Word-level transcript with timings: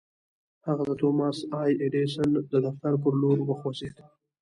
هغه 0.67 0.83
د 0.89 0.91
توماس 1.01 1.37
اې 1.59 1.71
ايډېسن 1.83 2.29
د 2.51 2.53
دفتر 2.65 2.93
پر 3.01 3.13
لور 3.21 3.37
وخوځېد. 3.43 3.97